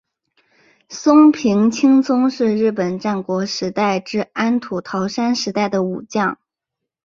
[0.89, 6.39] 松平清宗是日本战国时代至安土桃山时代的武将。